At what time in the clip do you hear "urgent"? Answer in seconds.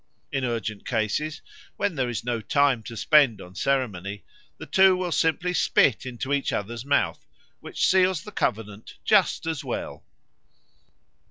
0.43-0.83